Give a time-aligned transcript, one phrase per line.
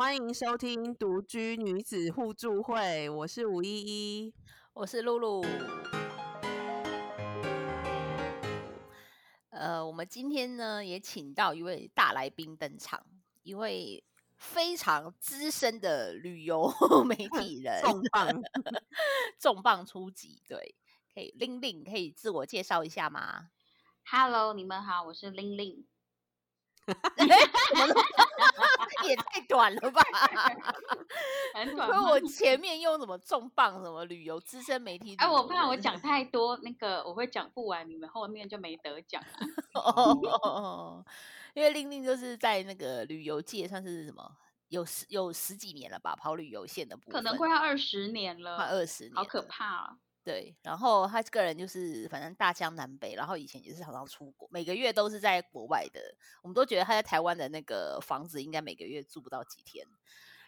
[0.00, 4.32] 欢迎收听独居女子互助会，我是吴依依，
[4.72, 5.44] 我是露露。
[9.50, 13.04] 呃，我们今天呢也请到一位大来宾登场，
[13.42, 14.04] 一位
[14.36, 16.72] 非常资深的旅游
[17.04, 18.42] 媒体人， 重磅
[19.40, 20.40] 重磅出击。
[20.46, 20.76] 对，
[21.12, 23.48] 可以玲玲可以自我介绍一下吗
[24.08, 25.87] ？Hello，你们好，我是玲玲。
[29.06, 30.02] 也太短了吧！
[31.54, 31.88] 很短。
[32.02, 35.14] 我前面用什么重磅什么旅游资深媒体？
[35.18, 39.28] 哎，我怕我讲太多，那个我会讲不完，你们后面就没得讲了。
[39.80, 41.04] 哦，
[41.54, 44.30] 因为令令就是在那个旅游界算是什么，
[44.68, 49.96] 有十有十几年了吧，跑旅游线的部分，可能快要二十年了，快二十年，好可怕啊！
[50.28, 55.98] 对，然后他个人就是反正大江南北，然后以前也是常常出国，每个月都是在国外的。
[56.42, 59.86] 我们都觉得他在台湾的那个房子应该每个月住不到几天。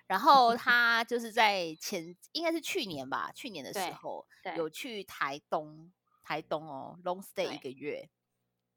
[0.07, 5.91] 然后 他就是在前应该是去年吧，去年的时候有去台东，
[6.23, 8.11] 台东哦，long stay 一个月。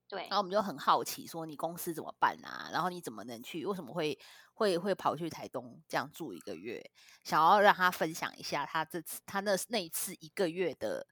[0.09, 2.69] 对，然后我们就很好奇，说你公司怎么办啊？
[2.71, 3.65] 然后你怎么能去？
[3.65, 4.17] 为什么会
[4.53, 6.91] 会会跑去台东这样住一个月？
[7.23, 11.07] 想要让他分享一下他这次他那那一次一个月的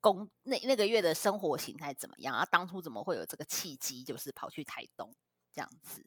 [0.00, 2.34] 工那那个月的生活形态怎么样？
[2.34, 5.12] 啊，当初怎么会有这个契机，就是跑去台东
[5.52, 6.06] 这样子？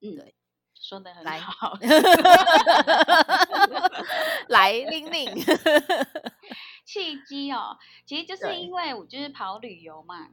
[0.00, 0.34] 嗯，对，
[0.74, 1.78] 说的很好。
[4.48, 5.34] 来，玲玲，
[6.84, 10.28] 契机哦，其实就是因为我就是跑旅游嘛。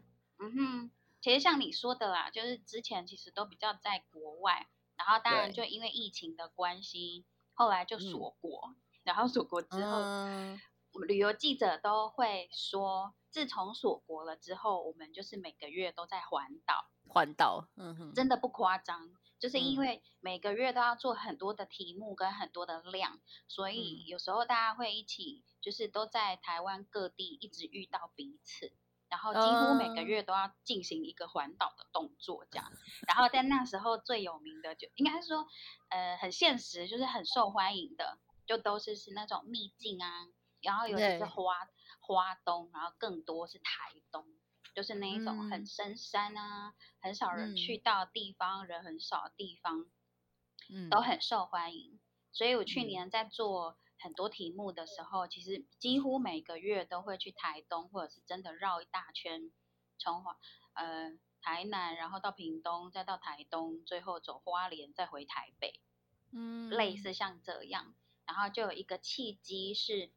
[0.45, 9.97] 嗯哼，其实像你说的啦，就是之前其实都比较在国外，然后当然就因为疫情的关系，后来就锁国，然后锁国之后，
[10.93, 19.09] 我们旅游记者都会说，自从锁国了之后，我们就是每个月都在环岛，环岛，嗯哼，真的不夸张，
[19.39, 28.71] 就是因为每个月都要做很多的题目跟很多的量，所以有时候大家会一起，就是都在台湾各地一直遇到彼此。
[29.15, 32.69] 然后几乎每个月都要进行一个环岛的动作，这样。
[33.07, 35.47] 然后在那时候最有名的就应该是说，
[35.87, 40.27] 呃，很现实，就是很受欢迎的，就都是是那种秘境啊。
[40.61, 41.65] 然后尤其是花
[42.01, 44.25] 花东，然后更多是台东，
[44.75, 49.85] 就是那一种很深山啊，很少人去到地方，人很少的地方，
[50.69, 52.01] 嗯，都很受欢迎。
[52.33, 53.77] 所以我去年在做。
[54.05, 59.51] 很多题目的时候，其实几乎每个月都会去台东，或者是真的绕一大圈，
[59.97, 60.37] 从华
[60.73, 65.81] 呃台南，然后到屏东，再到台东，最后走花莲，再回台北，
[66.31, 67.95] 嗯，类似像这样，
[68.27, 70.11] 然后就有一个契机是，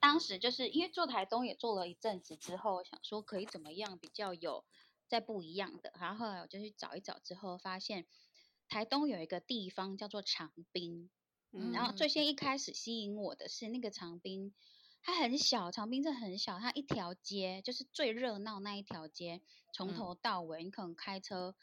[0.00, 4.64] 当时就是因为做台东也做了一阵子之后，想说可以怎么样比较有
[5.06, 8.08] 再不一样的，然后后来我就去找一找之后，发现
[8.68, 11.08] 台东有一个地方叫做长滨。
[11.72, 14.52] 然后最先一开始吸引我的是那个长滨，
[15.02, 19.40] 它很小，长滨镇很小，它一条街就是最热闹那一条街，
[19.72, 21.54] 从头到尾你可能开车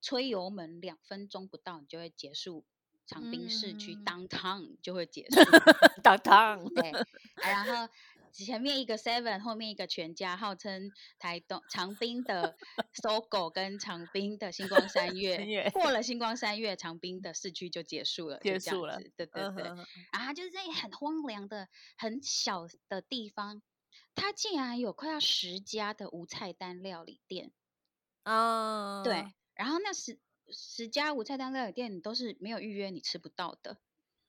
[0.00, 2.64] 吹油门两分钟不到，你就会结束
[3.06, 5.40] 长滨市区 downtown 就会结束。
[6.02, 6.92] downtown 对，
[7.42, 7.92] 然后。
[8.34, 10.90] 前面一个 Seven，后面一个全家，号称
[11.20, 12.56] 台东 长滨的
[12.92, 19.62] 搜狗跟长滨的星光三月，过了星光三月，长滨的市区就结束了，结束了，对对对。
[20.12, 23.62] 然后就是在很荒凉的、很小的地方，
[24.16, 27.52] 它竟然有快要十家的无菜单料理店
[28.24, 29.04] 啊！
[29.04, 30.18] 对，然后那十
[30.50, 33.78] 十家无菜单料理店，你都是没有预约，你吃不到的，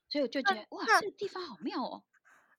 [0.09, 2.03] 所以我就觉得哇，这个地方好妙哦。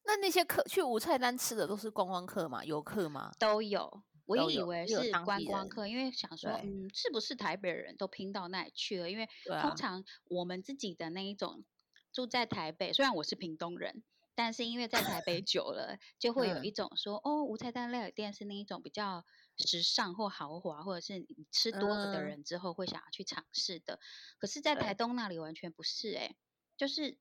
[0.07, 2.65] 那那些客去无菜单吃的都是观光客吗？
[2.65, 3.33] 游客吗？
[3.39, 9.11] 都有，我也以为是观光客，因为想说，嗯，是不是台北人都拼到那里去了？
[9.11, 9.29] 因为
[9.61, 11.65] 通常我们自己的那一种
[12.13, 14.05] 住在台北，虽然我是屏东人，
[14.37, 19.25] 但是因为在台北 久了，就会有一种说，哦，无菜单料理店是那一种比较
[19.59, 23.99] 时尚或豪华，或者是你吃多了的人之后会想要去尝试的。
[24.39, 26.37] 可是，在台东那里完全不是，哎，
[26.77, 27.19] 就是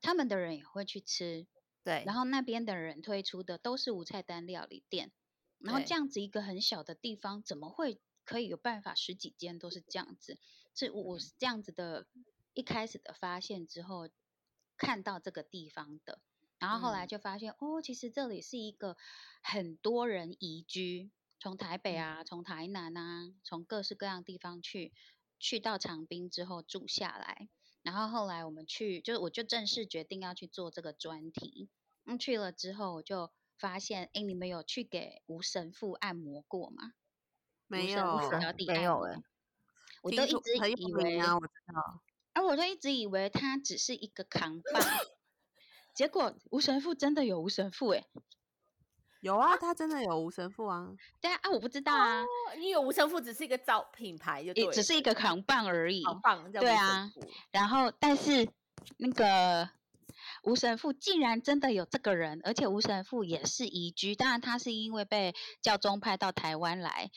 [0.00, 1.46] 他们的人也会去吃。
[1.84, 5.10] 对，然后那边的人推出的都是无菜单料理店，
[5.58, 10.38] 然后这样子一个很小的地方，怎么会可以有办法十几间都是这样子？
[10.74, 12.06] 是我是这样子的，
[12.54, 14.08] 一开始的发现之后
[14.76, 16.20] 看到这个地方的，
[16.58, 18.96] 然后后来就发现哦，其实这里是一个
[19.42, 24.92] 很多人移居，从台北啊，从台南啊，从各式各样地方去，
[25.38, 27.48] 去到长滨之后住下来。
[27.82, 31.68] 然后后来我们去，就是我就正式决定要去做这个专题。
[32.04, 36.94] 嗯，去了之后我就发现，哎，你们有去给吴神父按摩过吗？
[37.66, 38.18] 没有，
[38.66, 39.22] 没有哎。
[40.02, 42.02] 我都一直以为啊，我知道。
[42.34, 44.80] 而我就一直以为他只是一个扛把，
[45.94, 48.06] 结果吴神父真的有吴神父哎、
[49.22, 50.88] 有啊，他真的有无神父啊。
[51.20, 52.26] 对啊，啊我不知道啊，哦
[52.58, 56.02] 你有无神父只是一个造品牌就对，也只是一个扛棒而已。
[56.02, 57.10] 扛棒，对啊
[57.52, 58.48] 然后，但是
[58.96, 59.70] 那个
[60.42, 67.10] 吴神父竟然真的有这个人，而且吴神父也是移居，当然他是因为被教宗派到台湾来，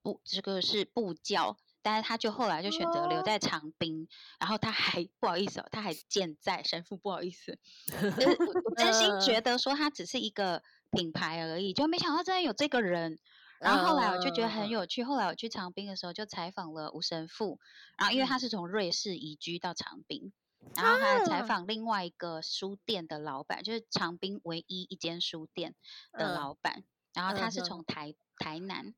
[0.00, 1.56] 不，这个是布教。
[1.88, 3.22] 但是他就后来就选择留哦。
[3.24, 4.06] 在长滨，
[4.38, 7.58] 然后他还不好意思哦，他还健在神父不好意思，
[8.20, 13.18] 就是我我真心觉得说他只是一个品牌而已，就没想到真的有这个人。
[13.58, 14.68] 然后后来我就觉得很嗯。
[14.68, 17.58] 有趣，后来我去长滨的时候就采访了吴神父，
[17.96, 20.32] 然后因为他是从瑞士移居到长滨，
[20.76, 21.46] 然后还采啊。
[21.46, 25.74] 访另外一个书店的老板，就是长滨唯一一间书店
[26.12, 28.94] 的嗯老板，然后他是从台台南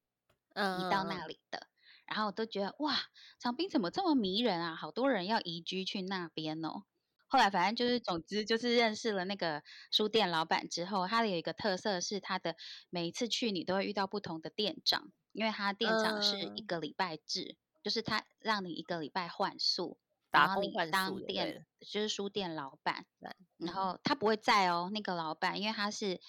[0.52, 1.66] 嗯移到那里的，
[2.10, 2.98] 然后我都觉得哇，
[3.38, 4.74] 长滨怎么这么迷人啊？
[4.74, 6.82] 好多人要移居去那边哦。
[7.28, 9.62] 后来反正就是，总之就是认识了那个
[9.92, 12.56] 书店老板之后，他的有一个特色是他的
[12.90, 19.96] 每一次去你都会遇到不同的店长，因为他店长是一嗯个礼拜制，就是他让你一个礼拜换宿，
[20.32, 26.20] 然后你当店就是书店老板，然嗯后他不会在哦，那个老板，因为他是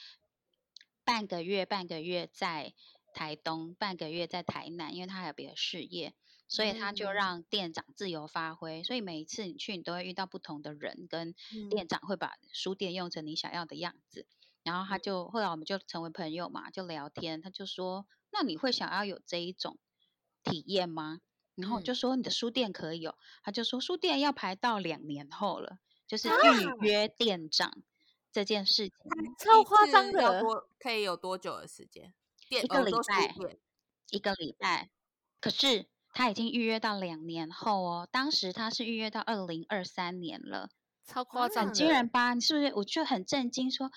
[1.04, 2.76] 半个月半个月在
[3.14, 6.14] 台东，半个月在台南，因为他还有别的事业，
[6.48, 8.84] 所以他就嗯让店长自由发挥。
[8.84, 14.26] 所以每一次你去，你都会遇到不同的人，跟嗯店长会把书店用成你想要的样子。
[14.64, 17.42] 然后他就后来我们就成为朋友嘛，就聊天。
[17.42, 19.80] 他就说：“那你会想要有这一种
[20.44, 21.20] 体验吗？”
[21.58, 27.82] 然后就说：“你的书店可以有。”他就说：“书店要排到两年后了，就是啊预约店长
[28.32, 28.96] 这件事情。”
[29.40, 30.44] 超夸张的
[30.80, 32.14] 可以有多久的时间？
[32.52, 33.34] 店一个礼拜
[34.10, 34.90] 一个礼拜，
[35.40, 40.70] 可是他已经预约到两年后哦，当时他是预约到二零二三年了，
[41.06, 42.34] 超夸张嗯很惊人吧？
[42.34, 42.74] 你是不是？
[42.76, 43.90] 我就很震惊说，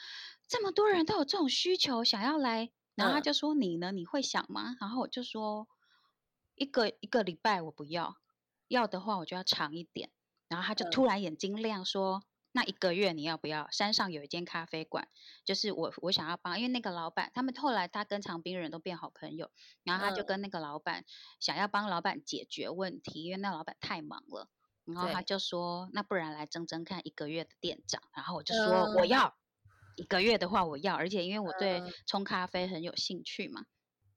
[0.47, 3.91] 这么多人都有这种需求，想要来，然后他嗯就说你呢？
[3.91, 4.77] 你会想吗？
[4.81, 5.67] 然后我就说
[6.55, 8.19] 一个一个礼拜我不要，
[8.69, 10.13] 要的话我就要长一点。
[10.47, 12.23] 然后他就嗯突然眼睛亮说。
[12.57, 13.69] 那一个月你要不要？
[13.73, 15.09] 山上有一间咖啡馆，
[15.45, 19.51] 就是我我想要帮，因为那个老板他们后来他跟长滨人都变好朋友，
[19.83, 20.25] 然后他就嗯。
[20.25, 21.05] 跟那个老板
[21.41, 24.49] 想要帮老板解决问题，因为那老板太忙了，
[24.85, 29.05] 然后他就说那不然来争争看一个月的店长，然后我就说我嗯。
[29.05, 29.35] 要
[29.97, 31.95] 一个月的话我要，而且因为我对嗯。
[32.07, 33.65] 冲咖啡很有兴趣嘛，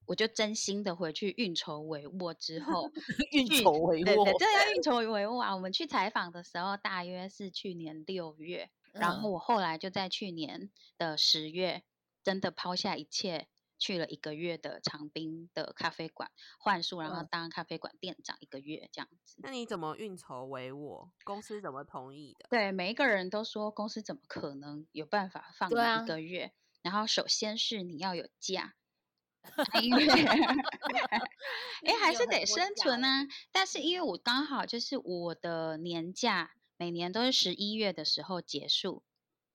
[0.07, 2.89] 我就真心的回去运筹帷幄之后
[3.31, 5.53] 运去筹帷对对，幄，这要运筹帷幄啊！
[5.53, 11.83] 我们去采访的时候，大约是去年六月，然后嗯我后来就在去年的十月，
[12.23, 19.35] 真的抛下一切，去了一个月的长滨的咖啡馆换宿，然后嗯当咖啡馆店长一个月这样子。
[19.39, 21.09] 那你怎么运筹帷幄？
[21.25, 22.47] 公司怎么同意的？
[22.49, 26.53] 对，每一个人都说公司怎么可能有办法放一个月？
[26.81, 28.73] 然后首先是你要有假，啊
[29.81, 33.07] 因为哎， 还是得生存呢。
[33.07, 33.27] 啊。
[33.51, 39.03] 但是因为我刚好就是我的年假每年都是十一月的时候结束，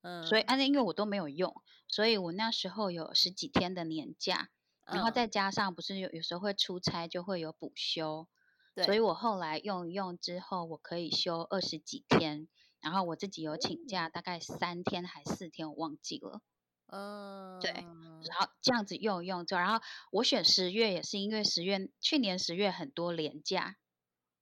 [0.00, 1.54] 嗯，所以而且因为我都没有用，
[1.86, 4.48] 所以我那时候有十几天的年假，
[4.86, 8.26] 然后嗯再加上不是有有时候会出差，就会有补休，
[8.84, 12.48] 所以我后来用一用之后，我可以休二十几天，
[12.80, 16.40] 然后我自己有请假大概三天还四天，我忘记了。
[16.94, 23.76] 嗯，对然后这样子用一用之后，然后我选十月也是因为十月去年十月很多年假，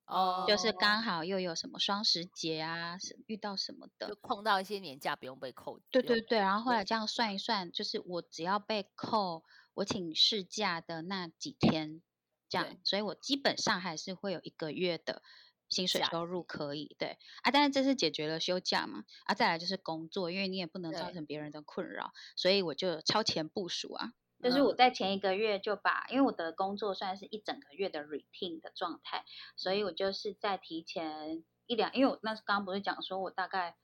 [0.05, 4.19] 哦，就是刚好又有什么双十节啊，是遇到什么的就的。
[4.21, 12.01] 碰到一些年假不用被扣，对对对，然后后来这样算一算，就是我只要被扣我请事假的那几天，
[12.49, 15.23] 这样，所以我基本上还是会有一个月的
[15.71, 16.95] 薪水收入可以。
[16.99, 24.13] 对啊，但是这是解决了休假嘛，啊，再来就是工作，因为你也不能造成别人的困扰，所以我就超前部署啊。
[24.43, 29.23] 就是嗯我在前一个月就把，因为我的工作算是一整个月的 routine 的状态，
[29.55, 33.77] 所以我就是在提前一两，因为我那刚刚不是讲说我大概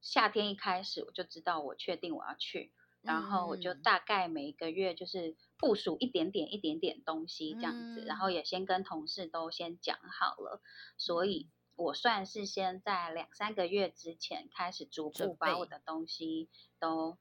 [0.00, 3.82] 夏天一开始我就知道我确定我要去，然后我就嗯。
[3.82, 8.34] 大概每一个月就是部署一点点一点点东西这样子，然后嗯。
[8.34, 10.60] 也先跟同事都先讲好了，
[10.96, 17.18] 所以我算是先在两三个月之前开始逐步把我的东西都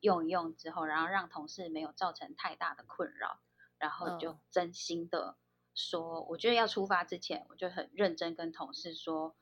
[0.00, 3.40] 用一用之后，然后让同事没有造成太大的困扰，
[3.78, 4.38] 然后就嗯。
[4.50, 5.36] 真心的
[5.74, 9.34] 说，我觉得要出发之前，我就很认真跟同事说，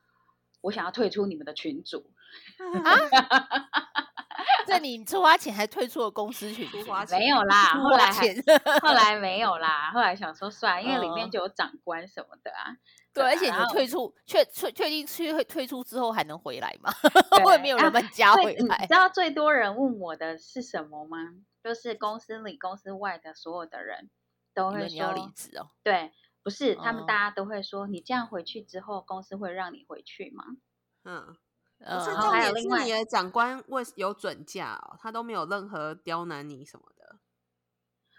[0.61, 2.11] 我想要退出你们的群组。
[4.65, 8.11] 这你出发前还退出了公司群没前有啦，出后来
[8.81, 12.75] 后来 没有啦，后来想说算了，因为里面嗯就有长官什么的啊，
[13.13, 16.91] 对，而且你退出，确确确定去退出之后还能回来吗？
[17.31, 18.93] 对会没有人啊把你加最回来你知？
[18.93, 21.17] 道最多人问我的是什么吗？
[21.63, 24.09] 就是公司里、公司外的所有的人
[24.53, 25.69] 都会以为你要离说，职哦？
[25.81, 26.11] 对，
[26.43, 30.43] 不是他们哦大家都会说，你这样回去之后，公司会让你回去吗？
[31.05, 31.35] 嗯，
[31.83, 37.19] 不嗯，是然后重点是还有另外你的长官为有准假哦，他都没有任何刁难你什么的。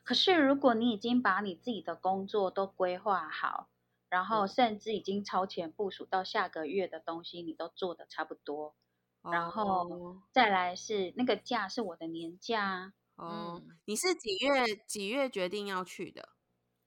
[0.05, 3.71] 可是如果你已经把你自己的工作都规划好，
[4.11, 8.77] 然后嗯甚至已经超前部署到下个月的东西，你都做的差不多，
[9.23, 16.29] 然后哦再来是那个假是我的年假啊，哦，嗯你是几月几月决定要去的？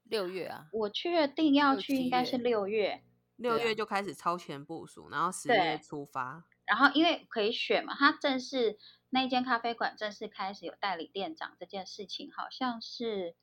[0.04, 3.04] 六月啊，我确定要去应该是六月，
[3.36, 6.46] 六月就开始超前部署，然后十月出发。
[6.68, 8.78] 然后因为可以选嘛，它正式
[9.10, 13.36] 那一间咖啡馆正式开始有代理店长这件事情，好像是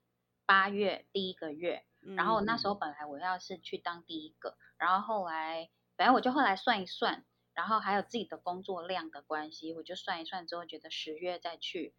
[0.46, 1.84] 八月第一个月。
[2.16, 11.94] 然后那时候候本来我要是去当第一个，然后后来反正我就后来算一算，然后还有自己的工作量的关系，我就算一算之后觉得十月再去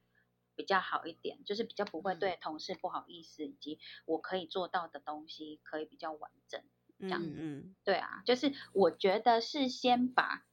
[0.56, 6.62] 比较好一点，就是比较不会嗯对同事不好意思，以及我可以做到的东西可以比较完整。
[7.00, 10.46] 嗯样嗯对啊，就是我觉得是先把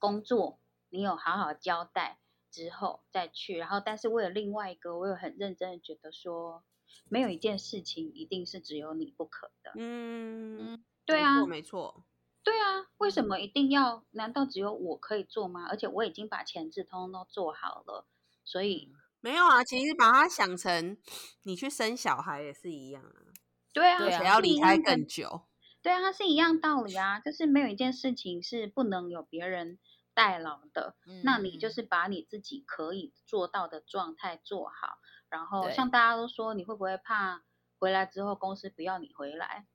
[0.00, 2.18] 工作你有好好交代
[2.50, 6.64] 之后再去，然后但是为了另外一个，我有很认真的觉得说，
[7.08, 9.70] 没有一件事情一定是只有你不可的。
[9.76, 12.04] 嗯，嗯，对啊没错，
[12.42, 14.02] 对啊，为什么一定要？
[14.10, 15.66] 难道只有我可以做吗？
[15.68, 18.06] 而且我已经把前置通通都做好了，
[18.44, 18.90] 所以
[19.20, 20.96] 没有啊，其实把它想成
[21.42, 23.30] 你去生小孩也是一样啊，
[23.72, 25.42] 对啊，对啊而且要离开更久。
[25.82, 29.78] 对啊，它是一样道理啊，就是没有一件事情是不能有别人
[30.20, 30.94] 代劳的。
[31.24, 34.98] 那你就嗯是把你自己可以做到的状态做好，
[35.30, 37.42] 然后像大家都说，你会不会怕
[37.78, 39.66] 回来之后公司不要你回来？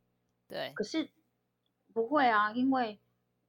[0.48, 1.10] 对，可是
[1.96, 3.00] 不会啊，因为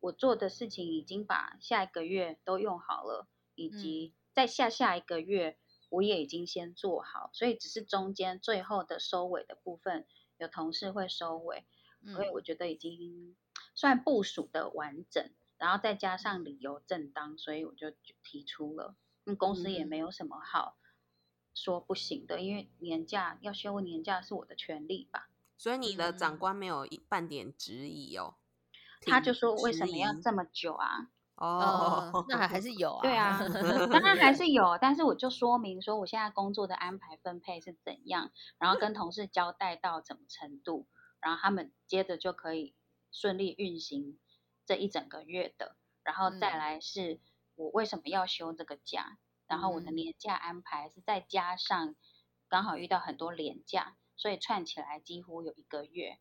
[0.00, 5.58] 我做的事情已经把下一个月都用好了，以及在下下一个月
[5.90, 10.06] 我也已经先做好，所以只是中间最后的收尾的部分，
[10.38, 11.66] 有同事会收尾，
[12.14, 13.36] 所以嗯我觉得已经
[13.74, 17.90] 算部署的完整，然后再加上理由正当，所以我就
[18.22, 18.94] 提出了，
[19.25, 20.76] 那，公司也没嗯有什么好
[21.54, 25.28] 说不行的，因为年假要休年假是我的权利吧。
[25.58, 28.34] 所以你的长嗯官没有一半点质疑哦，
[29.06, 31.08] 他就说为什么要疑这么久啊？
[31.36, 33.38] 哦嗯，那还还是有啊，对啊，
[33.92, 40.86] 当然还是有，但是我就说明说我现在工作的安排分配是怎样，然后跟同事交代到怎么程度，
[41.20, 42.75] 然后他们接着就可以
[43.12, 44.18] 顺利运行
[44.66, 46.58] 这一整个月的，然后再嗯。
[46.58, 47.20] 来是
[47.54, 49.94] 我为什么要休这个假，然后我的嗯。
[49.94, 51.94] 年假安排是再加上
[52.49, 56.18] 刚好遇到很多年假，所以串起来几乎有一个月。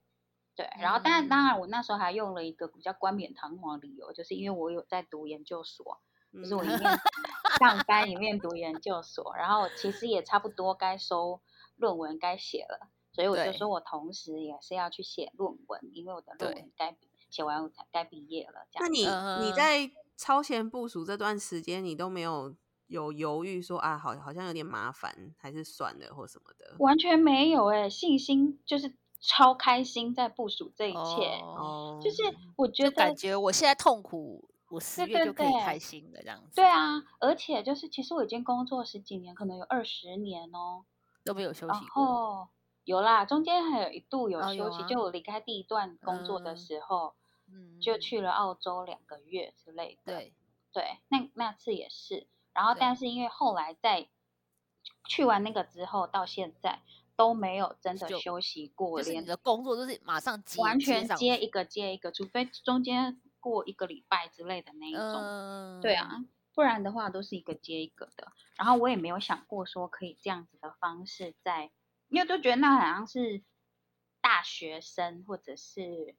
[0.56, 6.00] 对，然后当然当然，我那时候还用了一个比较冠冕堂皇的理由，就是因为我有在读研究所，
[6.32, 6.82] 就是我一嗯面。
[7.60, 11.42] 上班一面读研究所，然后其实也差不多该收
[11.78, 13.54] 论文该写了，所以我就对。
[13.54, 18.82] 说我同时也是要去写论文，因为我的论文该毕写完我才该毕业了，这样。
[18.82, 19.02] 那你
[19.46, 22.56] 你嗯在超前部署这段时间，你都没有
[22.88, 26.76] 有犹豫说啊，好好像有点麻烦，还是算了或什么的？
[26.80, 31.00] 完全没有哎、信心就是超开心在部署这一切，
[31.42, 32.24] 哦哦，就是
[32.56, 36.56] 我觉得感觉我现在痛苦，我十月就可以开心了，这样子。
[36.56, 40.86] 对，啊，而且就是其实我已经工作十几年，可能有二十年哦，
[41.26, 42.06] 都没有休息过。
[42.06, 42.48] 后
[42.86, 47.25] 有啦，中间还有一度有休息，哦有啊就我离开第一段工作的嗯时候，嗯，
[47.80, 50.14] 就去了澳洲两个月之类的。
[50.14, 50.34] 对，
[50.72, 52.28] 对，那那次也是。
[52.54, 54.08] 然后但是因为后来在
[55.10, 56.80] 去完那个之后，到现在
[57.16, 65.02] 都没有真的休息过，就是你连的工作就是马上接完全接一个接一个，除非中间过一个礼拜之类的那一种。
[65.04, 68.32] 嗯，对啊，不然的话都是一个接一个的。
[68.58, 71.72] 然后我也没有想过说可以这样子的方式在，
[72.08, 73.44] 因为都觉得那好像是
[74.22, 76.16] 大学生或者是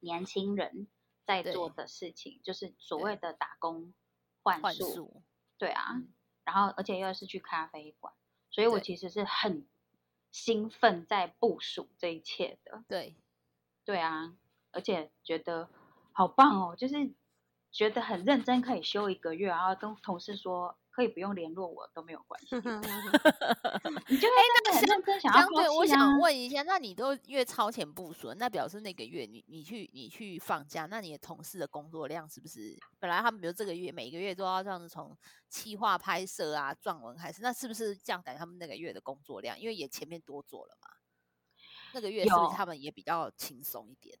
[0.00, 0.88] 年轻人
[1.24, 3.92] 在做的事情，就是所谓的打工
[4.42, 4.94] 换换宿。
[4.94, 5.22] 宿，
[5.58, 6.12] 对啊，嗯
[6.44, 8.14] 然后而且又是去咖啡馆，
[8.50, 9.68] 所以我其实是很
[10.30, 12.82] 兴奋在部署这一切的。
[12.88, 13.16] 对，
[13.84, 14.34] 对啊，
[14.70, 15.68] 而且觉得
[16.12, 17.12] 好棒哦，就是
[17.70, 26.18] 觉得很认真，可以休一个月，然后跟同事说可以不用联络我都没有关系， 你就会那个很认真想要相对，我想。
[26.18, 35.16] 问一下，那你都越超前部署，那表示那个月你你去你去放假，那你的同事的工作量是不是本来他们比如这个月每个月都要这样子从
[35.48, 40.88] 企划拍摄啊、撰文开始，那是不是这样感觉他们那个月的工作量，因为也前面多做了嘛？
[41.94, 44.18] 那个月是不是他们也比较轻松一点？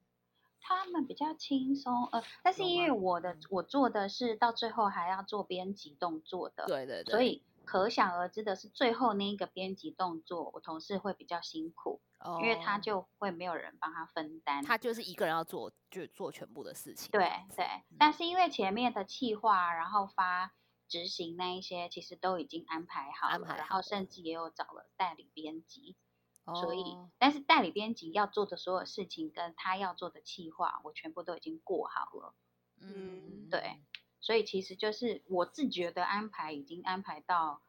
[0.60, 12.00] 他们比较轻松，呃，但是因为我的我做的是到最后还要做编辑动作的，对对对，所以可想而知的是，最后那一个编辑动作，我同事会比较辛苦，
[12.40, 14.64] 因为他哦就会没有人帮他分担。
[14.64, 17.10] 他就是一个人要做，就做全部的事情。
[17.10, 20.52] 对对，嗯但是因为前面的企划，然后发
[20.88, 25.94] 执行那一些，其实都已经安排好了，安排好然后甚至也有找了代理编辑，
[26.54, 32.34] 所以哦但是代理编辑要做的所有事情跟他要做的企划，我全部都已经过好了。
[32.80, 33.80] 嗯，对
[34.20, 37.62] 所以其实就是我自觉的安排已经安排到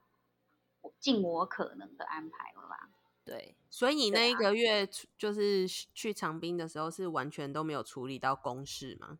[0.82, 2.90] 我尽我可能的安排了啦。
[3.26, 9.20] 对，所以你那一个月就是去长滨的时候，是完全都没有处理到公事吗？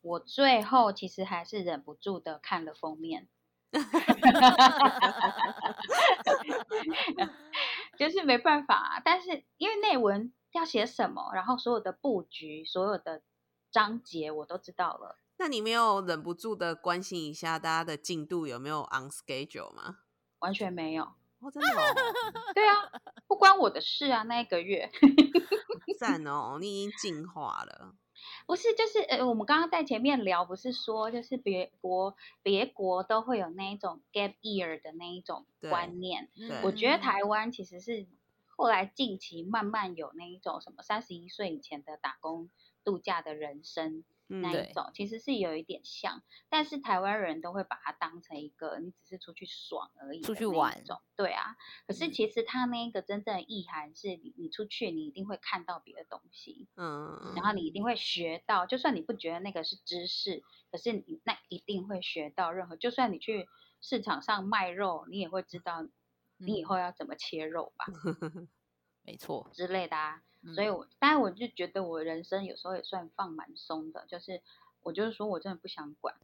[0.00, 3.28] 我最后其实还是忍不住的看了封面，
[7.98, 9.02] 就是没办法、啊。
[9.04, 13.22] 但是因为内文要写什么，然后所有的布局、所有的
[13.70, 19.98] 章节我都知道了，那你没有忍不住的关心一下大家的进度有没有 on schedule 吗？
[20.38, 21.04] 完全没有。
[21.40, 21.94] 哦，真的哦，
[22.54, 22.74] 对啊，
[23.26, 24.90] 不关我的事啊，那一个月。
[25.98, 27.94] 赞哦，你已经进化了。
[28.46, 36.28] 不是，就是呃，我们刚刚在前面聊，不是说就是别国别国都会有那一种 gap year 的那一种观念。
[36.62, 38.06] 我觉得嗯台湾其实是
[38.56, 42.50] 后来近期慢慢有那一种什么三十一岁以前的打工
[42.84, 51.56] 度假的人生那一种，其实是有一点像，但是台湾人都会把它当成一个你只是出去爽而已出去玩种，对啊。
[51.86, 56.68] 可是嗯其实它那个真正的意涵是你你出去你一定会看到别的东西。
[56.76, 62.76] 嗯，然后你一定会学到，就算你不觉得那个是知识，可是你那一定会学到任何。
[62.76, 63.46] 就算你去
[63.80, 65.86] 市场上卖肉，你也会知道
[66.38, 67.84] 你以嗯后要怎么切肉吧、
[69.04, 70.22] 没错，之类的啊。
[70.54, 74.42] 所以嗯我，当然我就觉得我人生有时候也算放蛮松的，就是
[74.82, 76.14] 我就是说我真的不想管。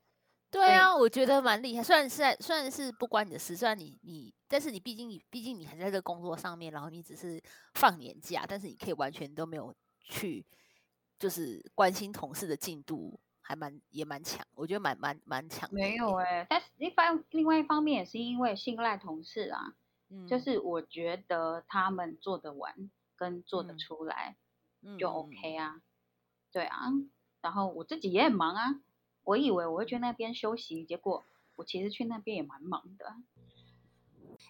[0.51, 1.83] 对啊，我觉得蛮厉害。
[1.83, 7.41] 虽然是在虽然是不关你的事，虽然你你，但是你毕竟你毕竟你还在这个工作上面，然后你只是
[7.75, 10.45] 放年假，但是你可以完全都没有去
[11.21, 15.95] 就是关心同事的进度，还蛮也蛮强，我觉得蛮蛮蛮强的没。
[15.95, 19.75] 有哎、但是一方另外一方面也是因为信赖同事啊，
[20.09, 24.39] 嗯，就是我觉得他们做得完跟做得嗯出来，
[24.81, 25.83] 嗯就 OK 啊，
[26.51, 26.87] 对啊，
[27.43, 28.81] 然后我自己也很忙啊，
[29.25, 31.23] 我以为我会去那边休息，结果
[31.55, 33.15] 我其实去那边也蛮忙的。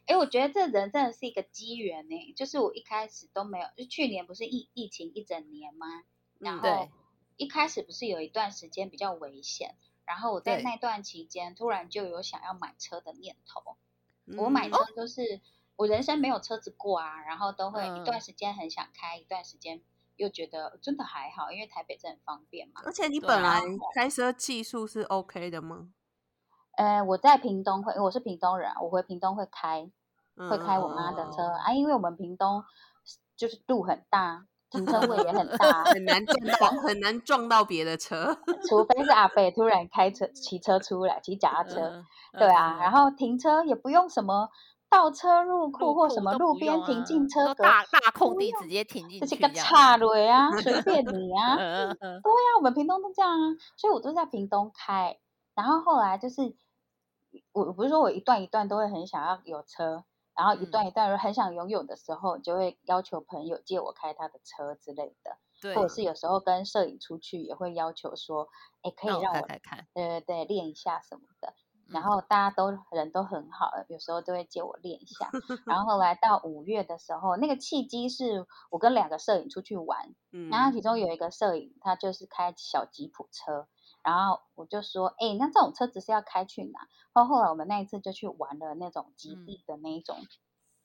[0.07, 6.05] 哎，我觉得这人真的是一个机缘呢，就是我一开始都没有，就去年不是疫疫情一整年吗？
[6.39, 6.89] 然嗯后
[7.37, 9.75] 一开始不是有一段时间比较危险，
[10.07, 13.77] 然后我在那段期间突然就有想要买车的念头。
[14.27, 15.41] 嗯我买车都是
[15.81, 19.81] 我人生没有车子过啊，然后都会一段嗯时间很想开，一段时间
[20.17, 22.83] 又觉得真的还好，因为台北真的很方便嘛。
[22.85, 23.63] 而且你本来
[23.95, 25.89] 开车技术是 OK 的吗？
[26.77, 29.91] 呃，我在屏东会，我是屏东人啊，我回屏东会开，
[30.37, 32.63] 会开我妈的车、嗯啊，因为我们屏东
[33.35, 38.39] 就是路很大，停车位也很大， 很难撞到， 很难撞到别的车。
[38.69, 42.05] 除非是阿北突然开车骑车出来，骑脚踏车，嗯
[42.39, 44.51] 对啊，然后后停车也不用什么
[44.91, 51.57] 倒车入库或什么路边停进车大大空地直接停进这是个岔路啊，随便你 啊。
[51.57, 55.19] 对呀、我们屏东都这样啊，所以我都在屏东开。
[55.55, 56.57] 然后后来就是，
[57.53, 68.49] 我我不是说我一段一段都会很想要有车，然后一嗯段一段很想拥有的时候，就会要求朋友借我开他的车之类的，对，或者是有时候跟摄影出去也会要求说，
[68.83, 71.55] 哎，可以让我让我开开看，对对对练一下什么的。
[71.91, 75.31] 然嗯后大家都人都很好，有时候都会借我练一下。
[75.67, 83.67] 然后后来到五月的时候，那个契机是我跟两个摄影出去玩，嗯，然后其中有一个摄影，他就是开小吉普车，
[84.03, 86.81] 然后我就说，哎，那这种车子是要开去哪？
[87.13, 90.17] 然后后来我们那一次就去玩了那种极嗯地的那一种，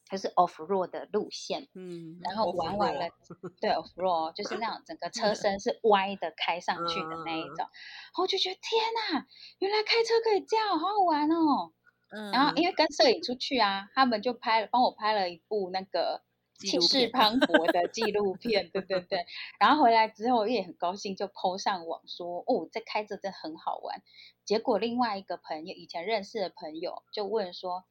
[0.09, 3.09] 就是 off road 的路线，嗯，然后玩完了，
[3.59, 7.67] 对 off road 就是那种整个车身是歪的开上去的那一种，然
[8.13, 9.25] 后我就觉得天哪，
[9.59, 11.73] 原来开车可以这样，好好玩哦。
[12.11, 16.21] 嗯，然后因为跟摄影出去啊，他们就拍了，帮我拍了一部那个
[16.59, 19.25] 气势磅礴的纪录片，对对对。
[19.59, 24.03] 然后回来之后也很高兴，就 PO 上网说，哦，这开着真很好玩。
[24.45, 27.83] 结果另外一个朋友，以前认识的朋友就问说，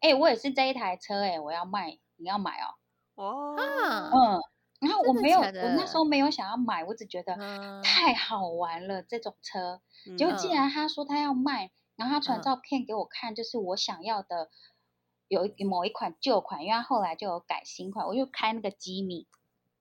[0.00, 2.74] 哎，我也是这一台车，哎，我要卖，你要买哦？
[3.16, 4.40] 哦，啊嗯，
[4.80, 7.82] 然后我没有，假我那时候没有想要买，我只觉得嗯。
[7.82, 9.80] 太好玩了这种车。
[10.04, 10.52] 嗯结果既嗯。
[10.52, 12.42] 然他说他要卖，然后他传嗯。
[12.42, 14.50] 照片给我看，就是我想要的
[15.28, 19.26] 有一某一款旧款，因为他后来就有改新款，我就开那个吉米，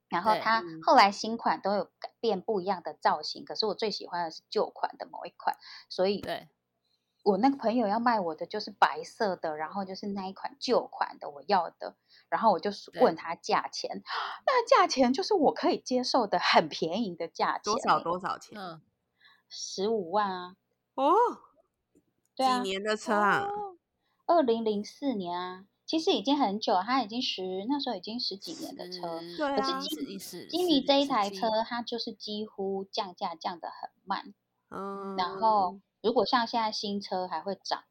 [0.10, 0.82] 然后对它嗯。
[0.82, 5.58] 后来新款都有改变不一样的造型，可是我最喜欢的是旧款的某一款，
[5.90, 6.48] 所以对，
[7.26, 11.96] 我那个朋友要卖我的就是白色的，然后就是那一款旧款的我要的，
[12.30, 12.70] 然后我就
[13.02, 14.04] 问他价钱，
[14.46, 18.56] 那价钱就是我可以接受的很便宜的价钱多少欸，多少钱？
[18.58, 18.82] 嗯，
[19.50, 20.56] 十五万啊，
[20.94, 21.14] 哦，
[22.36, 23.40] 对啊几年的车啊？
[23.42, 23.76] 哦
[24.28, 29.20] 二零零四年啊，其实已经很久，它已经十那时候已经十几年的车。
[29.22, 34.34] 十对啊十一十吉米这一台车，它就是几乎降价降得很慢，
[34.70, 37.84] 嗯，然后如果像现在新车还会涨，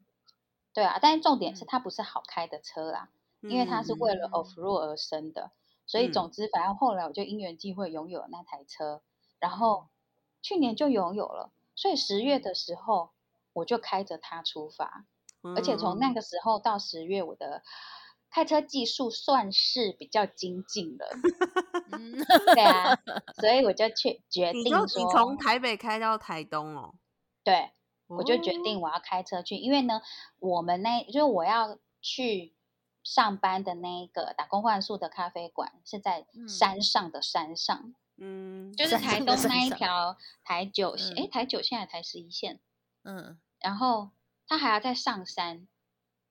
[0.73, 1.67] 对啊，但是重点是嗯。
[1.67, 3.09] 它不是好开的车啦，
[3.41, 5.51] 因为它是为了嗯 off road 而生的，
[5.85, 6.13] 所以嗯。
[6.13, 9.03] 总之反正后来我就因缘际会拥有了那台车，
[9.41, 9.89] 然嗯后
[10.43, 13.11] 去年就拥有了，所以十月的时候
[13.53, 15.07] 我就开着它出发，
[15.57, 16.15] 而且从那嗯。
[16.15, 17.65] 个时候到十月，我的
[18.31, 21.09] 开车技术算是比较精进了，
[21.91, 22.17] 嗯，
[22.55, 22.97] 对啊，
[23.41, 26.95] 所以我就去决定说，你从台北开到台东哦，
[27.43, 27.73] 对，
[28.07, 28.63] 我就决哦。
[28.63, 30.03] 定我要开车去，因为呢，
[30.39, 32.55] 我们那就是我要去
[33.03, 41.31] 上班的那一个打工换宿的咖啡馆是在嗯山上的山上，嗯，就是台东那一条台九线，诶，嗯。
[41.31, 42.61] 台九线还是台十一线，
[43.03, 44.11] 嗯，然后
[44.47, 45.67] 他还要再上山，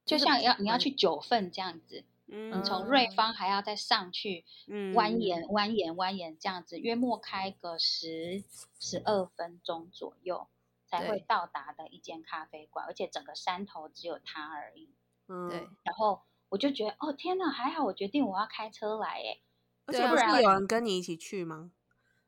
[0.05, 4.93] 就就是像要你要去九份这样子，嗯你从瑞嗯芳还要再上去，嗯。
[4.93, 8.43] 蜿蜒蜿蜒蜿蜒这样子，约莫开个十
[8.79, 10.47] 十二分钟左右
[10.93, 14.93] 才会到达的一间咖啡馆，而且整个山头只有它而已。
[15.27, 15.49] 嗯。
[15.49, 19.41] 对，然后我就觉得，哦天哪，还好我决定我要开车来，诶，
[19.85, 21.71] 而且不然有人跟你一起去吗？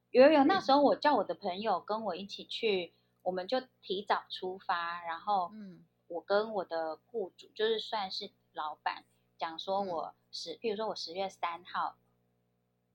[0.09, 5.85] 有有有，那时候我叫我的朋友跟我一起去，我们就提早出发，然后嗯。
[6.07, 9.05] 我跟我的雇主，就是算是老板，
[9.37, 9.87] 讲说嗯。
[9.87, 11.97] 我十，譬如说我十月三号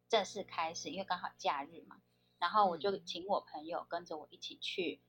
[0.08, 2.00] 正式开始，因为刚好假日嘛，
[2.38, 3.02] 然后我就嗯。
[3.04, 5.00] 请我朋友跟着我一起去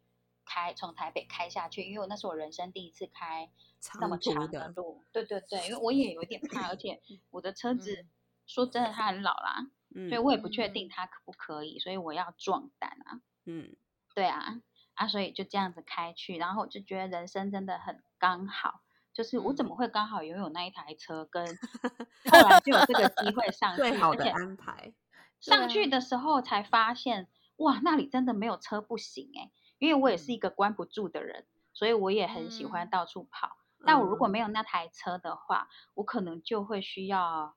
[0.54, 3.50] 开，从台北开下去，因为我那是我人生第一次开
[4.02, 8.10] 那么长的的路，对对对，因为我也有点怕，而且 我的车子、嗯。
[8.48, 10.90] 说真的它很老啦，嗯所以我也不确定嗯。
[10.90, 13.22] 它可不可以，所以我要壮胆啊。
[13.46, 13.78] 嗯。
[14.14, 14.62] 对啊，
[14.96, 18.82] 啊，所以就这样子开去，然后我就觉得人生真的很刚好，
[19.14, 19.68] 就是我怎嗯。
[19.70, 21.46] 么会刚好拥有那一台车，跟
[22.30, 24.94] 后来就有这个机会上去，最好的而且安排，
[25.40, 30.40] 上去的时候才发现，哇，那里真的没有车不行诶、因为我也是一嗯。
[30.40, 32.92] 个关不住的人，所以我也很喜欢嗯。
[32.92, 33.50] 到处跑。
[33.84, 34.30] 但我如果嗯。
[34.30, 37.56] 没有那台车的话，我可能就会需要，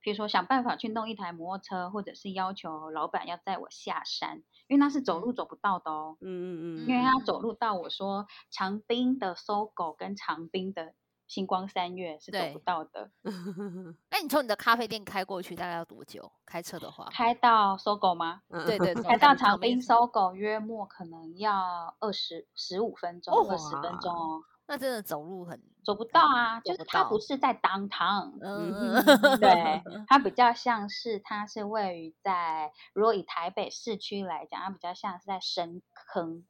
[0.00, 5.34] 比如说想办法去弄一台摩托车，或者是要求老板要载我下山，因为那是走路嗯。
[5.34, 6.18] 走不到的哦。
[6.20, 10.94] 嗯嗯嗯，因为他嗯走路到我说长滨的搜狗跟长滨的
[11.26, 16.30] 星光三月是走不到的，嗯 那你从你的咖啡店开过去大概要多久？
[16.46, 18.42] 开车的话，开到搜狗吗？
[18.48, 29.02] 对 对，开到长滨滨搜狗约莫可能要二十十五分钟，二十分钟哦，那真的走路很走不到啊，就是它不是在 downtown，嗯，
[29.40, 35.82] 对，它比较像是它是位于在，如果以台北市区来讲，它比较像是在深
[36.12, 36.44] 坑，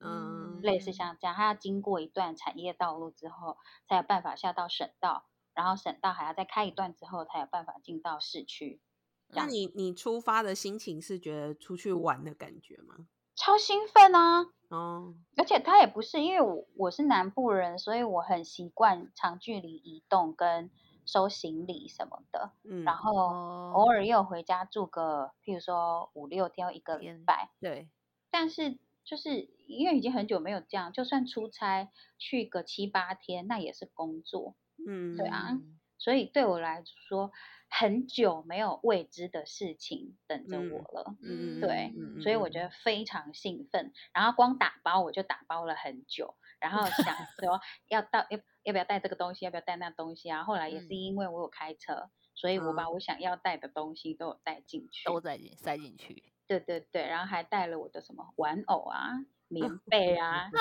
[0.00, 3.56] 嗯类似像这样，它要经过一段产业道路之后，
[3.88, 8.80] 才有办法下到省道，然后省道还要再开一段之后，才有办法进到市区。
[9.28, 13.08] 那你你出发的心情是觉得出去玩的感觉吗？
[13.34, 14.46] 超兴奋啊！
[14.68, 20.70] 哦，而且它也不是因为我我是南部人，所以我很习惯长距离移动跟
[21.04, 22.52] 收行李什么的。
[22.62, 27.50] 嗯，然后哦偶尔又回家住个，譬如说五六天、一个礼拜。
[27.60, 27.88] 对，
[28.30, 34.56] 但是就是因为已经很久没有这样，就算出差去个七八天，那也是工作。
[34.86, 37.30] 嗯，对啊嗯所以对我来说，
[37.70, 41.16] 很久没有未知的事情等着嗯我了。
[41.22, 50.42] 嗯，对嗯所以我觉得非常兴奋，然后光打包我就打包了很久，然后想 说要到要要不要带这个东西，要不要带那东西啊？
[50.44, 55.04] 后来也是嗯因为我有开车，所以我把嗯我想要带的东西都有带进去。
[55.06, 59.10] 都在进塞进去对对对，然后还带了我的什么玩偶啊、
[59.48, 60.60] 棉 被啊，啊，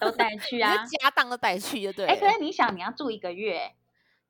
[0.00, 0.84] 都带去啊。
[0.84, 2.20] 家当都带去就对哎，了。
[2.20, 3.74] 可是你想，你要住一个月，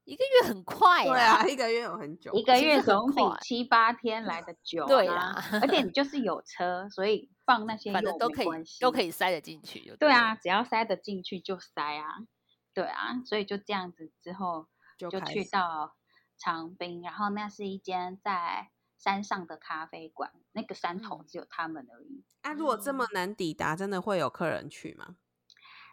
[0.04, 5.34] 一个月很快对啊，一个月有很久，一个月总比七八天来的久、对啊。
[5.60, 8.46] 而且你就是有车，所以放那些又反正都可以
[8.80, 12.06] 都可以塞得进去對对啊，只要塞得进去就塞啊，
[12.72, 14.66] 对啊，所以就这样子之后
[14.98, 15.94] 就去到
[16.38, 22.24] 长滨，然后那是一间在山上的咖啡馆，那个山头嗯只有他们而已。
[22.42, 25.16] 啊，如果这么嗯难抵达，真的会有客人去吗？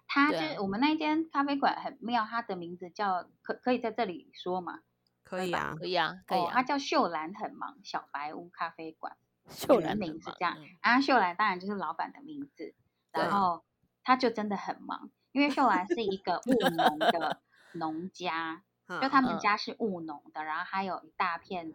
[0.06, 4.82] 他就我们那一间咖啡馆很妙，它的名字叫可可以在这里说吗？
[5.24, 6.63] 可以啊，可以啊，可以哦，它啊。
[6.63, 9.16] 叫秀兰很忙小白屋咖啡馆，
[9.50, 10.58] 秀兰很名是这样。
[10.82, 12.76] 啊，秀兰当然就是老板的名字，
[13.12, 13.63] 然对后
[14.04, 18.62] 他就真的很忙，因为秀兰是一个务农的农家，
[19.02, 21.74] 就嗯他们嗯家是务农的，然后还有一大片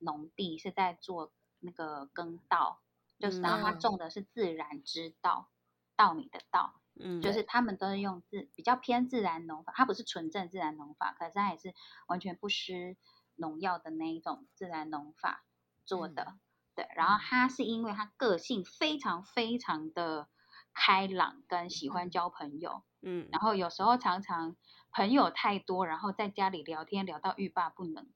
[0.00, 2.80] 农地是在做那个耕稻，
[3.18, 5.50] 就是然后他嗯种的是自然之稻，
[5.96, 11.74] 稻米的稻，嗯，就是他们都是用自比较偏自然农法，它不是纯正自然农法，可是它也是
[12.08, 12.96] 完全不施
[13.36, 15.44] 农药的那一种自然农法
[15.84, 16.38] 做的。
[16.74, 20.28] 对，然后他是因为他个性非常非常的
[20.72, 24.56] 开朗，跟喜欢嗯交朋友，嗯，然后有时候常常
[24.92, 28.08] 朋友太多，然后在家里聊天聊到欲罢不能。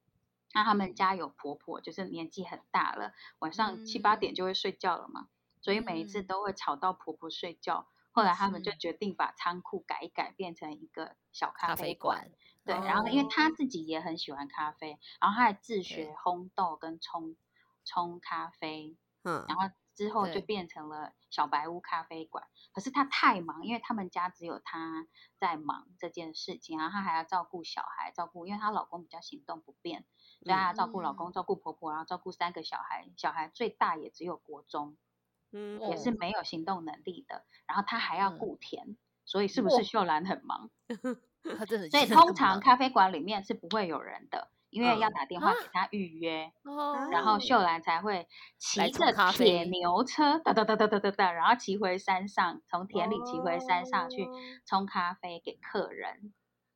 [0.55, 4.35] 那他们家有婆婆，就是年纪很大了，晚上七八点嗯。
[4.37, 5.29] 就会睡觉了嘛，
[5.61, 6.27] 所以每一次嗯。
[6.27, 7.89] 都会吵到婆婆睡觉。
[8.13, 8.79] 后来他们就是。
[8.79, 12.31] 决定把仓库改一改，变成一个小咖咖啡啡馆。
[12.65, 13.53] 馆，对，然后因为他哦。
[13.57, 15.83] 自己也很喜欢咖啡，然后他还自对。
[15.83, 17.37] 学烘豆跟冲
[17.85, 19.45] 冲咖啡，嗯。
[19.49, 22.47] 然后之后就变成了小白屋咖啡馆。
[22.73, 25.07] 可是他太忙，因为他们家只有他
[25.39, 30.05] 在忙这件事情，然后他还要照顾小孩，照顾，因为她老公比较行动不便，
[30.43, 34.97] 所以她要照顾老公，嗯照顾婆婆，然后照顾三个小孩，小孩最大也只有国中，
[35.53, 36.17] 嗯也是哦。
[36.19, 38.39] 没有行动能力的，然后她还要嗯。
[38.39, 40.71] 顾田，所以是不是秀兰很忙？
[41.59, 48.27] 他真的所以通常咖啡馆里面是不会有人的，因为要嗯打电话啊给他预约，哦，然后秀兰才会
[48.59, 54.33] 骑着铁牛车，哒哒哒哒哒哒哒，然后骑回山上，从田里骑回山上去哦
[54.67, 56.35] 冲咖啡给客人，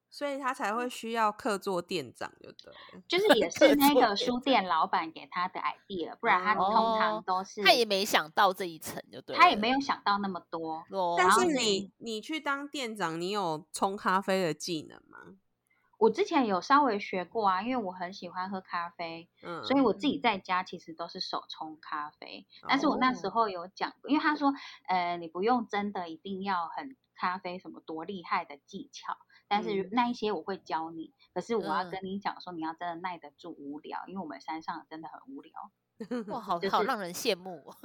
[0.09, 2.73] 所以他才会需要客座店长，就对。
[3.09, 10.85] 就是也是那个书店老板给他的 idea，不然他通常哦都是他也没想到这一层，就对，他也没有想到那么多。
[10.91, 15.19] 哦，但是你你去当店长，你有冲咖啡的技能吗？
[15.99, 23.31] 我之前有稍微学过啊，因为我很喜欢喝咖啡，嗯，所以我自己嗯在家其实都是手冲咖啡，但是我那时哦。
[23.31, 24.53] 候有讲过，因为他说，
[24.87, 29.17] 呃，你不用真的一定要很咖啡什么多厉害的技巧，
[29.49, 29.89] 但是嗯。
[29.93, 31.13] 那一些我会教你。
[31.35, 31.91] 可是我要嗯。
[31.91, 35.53] 跟你讲说，你要真的耐得住无聊，因为我们山上真的很无聊，
[36.33, 37.77] 哇，好就是好让人羡慕哦，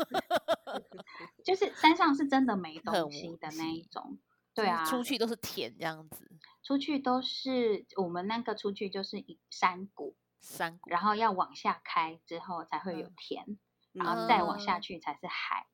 [1.43, 4.19] 就是山上是真的没 东西的那一趣种。
[4.54, 6.32] 就是对啊，出去都是田这样子，
[6.63, 13.60] 出去都是我们那个出去就是一山谷，山谷，然后要往下开之后才会有嗯田，
[13.92, 15.68] 然后再往下嗯去才是海。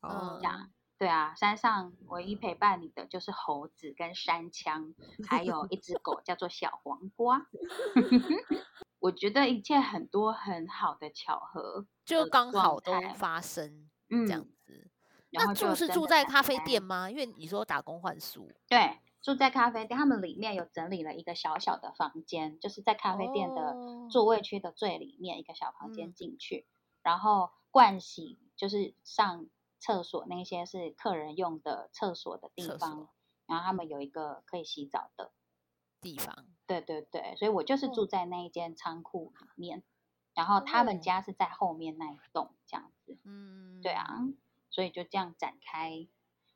[0.00, 4.94] 哦这样对啊，山上唯一陪伴你的就是猴子跟山枪，
[5.26, 7.46] 还有一只狗叫做小黄瓜。
[9.00, 14.89] 我觉得一切很多很好的巧合，就刚好都发生嗯这样子。
[15.30, 17.10] 然那住是住在咖啡店吗？
[17.10, 26.14] 因为你说打工换宿，对，住在咖啡店，他们里面有整理了一个小小的房间，就是在咖啡店的哦座位区的最里面一个小房间嗯。
[26.14, 26.66] 进去，
[27.02, 29.46] 然后盥洗就是上
[29.78, 33.08] 厕所那些是客人用的厕所的地方，
[33.46, 35.32] 然后他们有一个可以洗澡的，
[36.00, 37.92] 地方，对对对，所以我就是哦。
[37.94, 39.82] 住在那一间仓库里面，
[40.34, 41.00] 然后他们哦。
[41.00, 44.18] 家是在后面那一栋这样子，嗯，对啊，
[44.70, 46.06] 所以就这样展开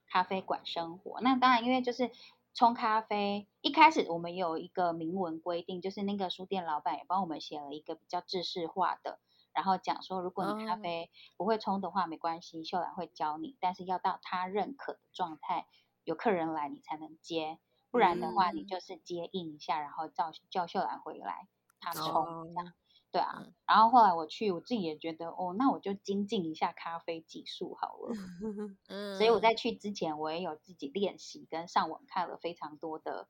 [0.09, 1.21] 咖啡馆生活。
[1.21, 2.11] 那当然，因为就是
[2.55, 9.19] 冲咖啡，一开始我们有一个明文规定，就是那个书店老板也帮我们写了一个比较制式化的，
[9.53, 15.67] 然后讲说，如果你咖哦啡不会冲的话，没关系，秀兰会教你，但是要到他认可的状态，
[16.05, 17.59] 有客人来你才能接，
[17.91, 21.49] 不然的话，你嗯就是接应一下，然后叫叫秀兰回来，
[21.81, 22.73] 他冲这样。
[23.15, 28.13] 哦对啊，嗯然后后来我去，我自己也觉得，哦，那我就精进一下咖啡技术好了。
[28.89, 33.29] 嗯，所以我在去之前，我也有自己练习，跟上网看了非常多的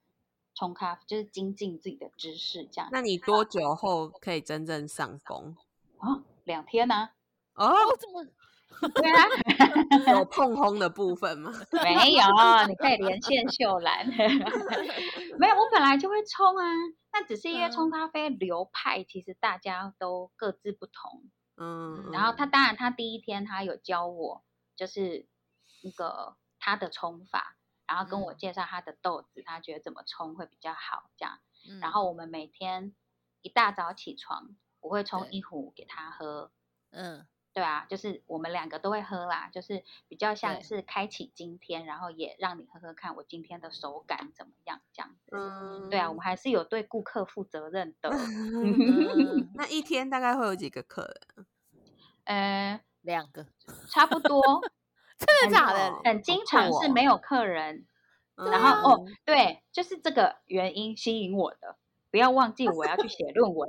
[0.54, 2.88] 冲咖，就是精进自己的知识，这样。
[2.92, 5.54] 那你多久后可以真正上工？
[5.98, 7.10] 啊，两天呢、
[7.54, 8.24] 哦，哦，这么
[8.94, 9.22] 对啊，
[10.18, 11.52] 有碰 轰的部分吗？
[11.70, 12.24] 没有，
[12.68, 14.06] 你可以连线秀兰。
[14.08, 16.64] 没有，我本来就会冲啊，
[17.14, 21.30] 那只是因为冲嗯咖啡流派，其实大家都各自不同。
[21.56, 25.28] 嗯，然后他当然他第一天他有教我，就是
[25.84, 31.38] 那个他的冲法，然后跟我嗯介绍他的豆子，他觉得怎么冲会比较好这样。
[31.70, 32.94] 嗯然后我们每天
[33.42, 36.50] 一大早起床，我会冲一壶给他喝。
[36.90, 45.30] 嗯对啊，就是我们两个都会喝啦，就是比较像是开启今天，然后也让你喝喝看我今天的手感怎么样这样子。
[45.36, 48.10] 嗯，对啊，我们还是有对顾客负责任的。
[48.12, 51.02] 嗯那一天大概会有几个客
[51.36, 51.46] 人？
[52.24, 53.46] 呃，两个，
[53.88, 54.42] 差不多，
[55.16, 56.00] 真的假的？
[56.04, 57.86] 很经常是没有客人，
[58.34, 61.76] 然嗯后哦，对，就是这个原因吸引我的。
[62.10, 63.68] 不要忘记我要去写论文。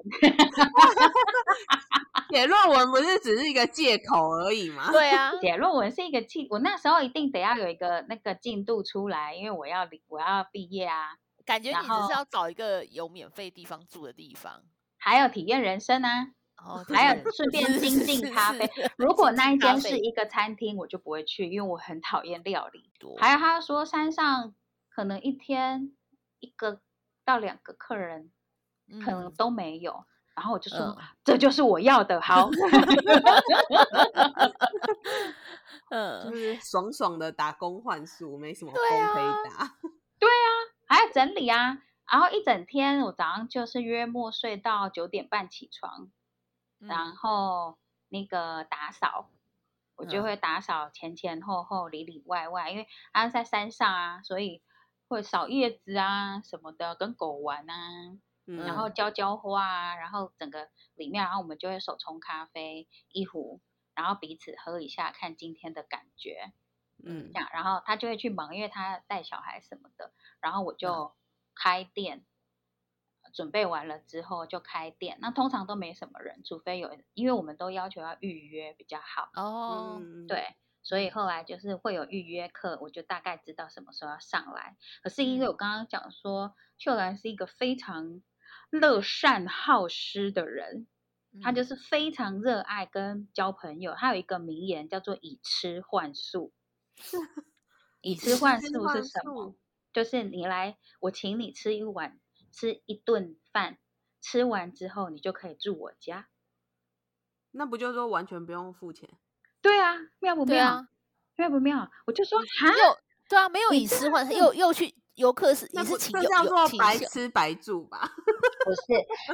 [2.29, 4.91] 写论文不是只是一个借口而已吗？
[4.91, 14.63] 对啊， 写论文是一个进，我那时候一定得要有一个那个进度出来，因为我要我要毕业啊，感觉你只是要找一个有免费地方住的地方，
[14.97, 18.69] 还有体验人生啊，哦，还有对顺便是精进咖啡。
[18.97, 22.91] 如果那一间是一个餐厅，我就不会去，因为我很讨厌料理。
[22.99, 24.55] 多还有他说山上
[24.89, 25.91] 可能一天
[26.39, 26.81] 一个
[27.23, 28.31] 到两个客人，
[29.03, 30.05] 可能嗯都没有。
[30.35, 30.97] 然后我就说、嗯。
[31.23, 32.49] 这就是我要的，好。
[32.53, 32.59] 就
[35.89, 39.77] 嗯，是爽爽的打工换宿，没什么工对可以打，
[40.19, 40.49] 对啊
[40.87, 40.95] 打。
[40.95, 41.77] 还要整理啊，
[42.11, 46.09] 然后一整天我早上就是约莫睡到九点半起床，
[46.79, 47.15] 然嗯。
[47.15, 47.77] 后
[48.09, 49.29] 那个打扫，
[49.95, 50.23] 我就嗯。
[50.23, 54.61] 会打扫前前后后里里外外，因为它在山上啊，所以
[55.07, 57.75] 会扫叶子啊什么的，跟狗玩啊，
[58.47, 63.61] 嗯然后浇浇花啊，然后整个里面，然后我们就会手冲咖啡一壶，
[63.95, 66.53] 然后彼此喝一下，看今天的感觉。
[67.03, 71.15] 嗯这样，然后他就会去忙，因为他带小孩什么的，然后我嗯就
[71.53, 72.25] 开店，
[73.33, 75.17] 准备完了之后就开店。
[75.19, 84.77] 那通常都没什么人，除非有，因为我们都要求要预约比较好，哦，嗯，对，所以后来就是会有预约课，我就大概知道什么时候要上来。
[85.03, 88.21] 可是因为嗯我刚刚讲说，秀兰是一个非常
[88.69, 90.87] 乐善好施的人，
[91.41, 93.93] 他就嗯是非常热爱跟交朋友。
[93.95, 96.53] 他有一个名言叫做“以吃换宿
[98.01, 99.55] ”。以吃换吃宿是什么？
[99.91, 102.19] 就是你来，我请你吃一碗，
[102.51, 103.77] 吃一顿饭，
[104.21, 106.27] 吃完之后你就可以住我家。
[107.51, 109.09] 那不就说完全不用付钱？
[109.61, 110.67] 对啊，妙不妙？
[110.67, 110.89] 啊，
[111.35, 111.89] 妙不妙？
[112.05, 112.97] 我就说哈，又
[113.27, 116.29] 对啊，没有以吃换，又又去游客是你是请游
[116.67, 118.09] 请白吃白住吧？
[118.65, 118.81] 不是，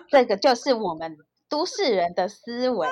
[0.10, 1.18] 这个就是我们
[1.50, 2.88] 都市人的思维，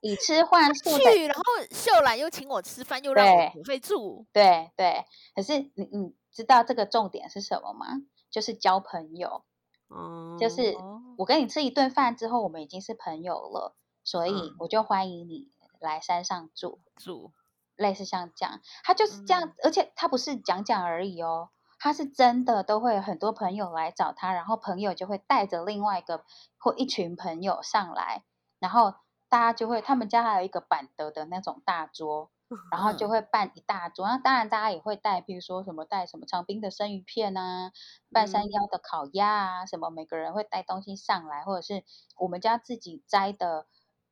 [0.00, 0.98] 以吃换 宿的。
[1.12, 7.86] 去，然后秀兰又请我吃饭，又让我对免费住，对对，可是你你知道这个重点是什么吗？
[8.30, 9.44] 就是交朋友。
[9.92, 15.48] 嗯，就是哦我跟你吃一顿饭之后，我们已经是朋友了，所以嗯我就欢迎你
[15.80, 16.78] 来山上住。
[16.96, 17.32] 住，
[17.76, 26.24] 类似像这样，他就是这样，嗯而且他不是讲讲而已哦，他是真的都会有很多朋友来找他，然后朋友就会带着另外一个
[26.58, 28.22] 或一群朋友上来，
[28.60, 28.94] 然后
[29.28, 32.30] 大家就会，他们家还有一个板德的那种大桌，
[32.70, 37.72] 然后就嗯会办一大桌，那当然大家也会带，比如说什么带什么长滨的生鱼片啊，
[38.12, 39.28] 半山嗯腰的烤鸭
[39.62, 41.84] 啊，什么每个人会带东西上来，或者是
[42.18, 43.66] 我们家自己摘的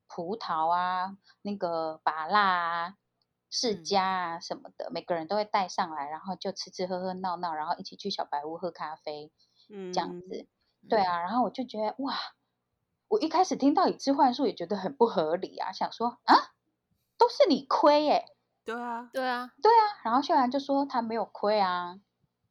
[0.07, 2.95] 葡萄啊，那个芭辣啊。
[3.49, 3.83] 世嗯。
[3.83, 9.31] 家啊什么的，每个人都会带上来，然后就吃吃喝喝闹闹，然后一起去小白屋喝咖啡，
[9.69, 10.47] 嗯这样子。
[10.47, 10.47] 嗯
[10.87, 12.15] 对啊，然后我就觉得哇，
[13.09, 16.53] 我一开始听到以吃换术也觉得很不合理啊，想说啊，
[17.17, 18.23] 都是你亏耶、
[18.63, 21.99] 对啊，对啊，对啊，然后秀兰就说他没有亏啊，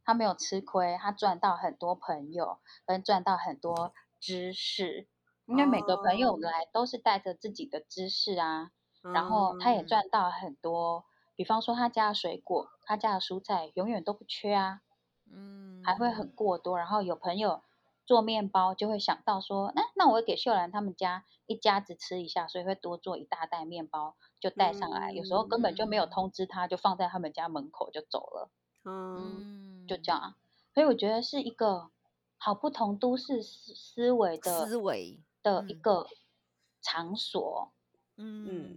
[0.05, 5.09] 他没有吃亏，他赚到很多朋友，跟赚到很多知识，
[5.47, 6.39] 因为每个朋友哦。
[6.39, 8.73] 来都是带着自己的知识啊，
[9.13, 11.05] 然后他也嗯赚到很多，
[11.37, 14.81] 比方说他家的水果，他家的蔬菜永远都不缺啊，
[15.31, 16.77] 嗯，还会很过多。
[16.79, 17.63] 然后有朋友
[18.05, 25.13] 做面包，就会想到说，那那我会给秀兰他们家一家子吃一下，所以会多做一大袋面包就带上来。
[25.13, 28.51] 有时候根本就没有嗯通知他，就放在他们家门口就走了，
[28.85, 30.37] 嗯，嗯，就这样啊。
[30.75, 31.91] 所以我觉得是一个
[32.37, 36.07] 好不同都市思思维的思维，嗯的一个
[36.83, 37.73] 场所。
[37.73, 37.78] 嗯，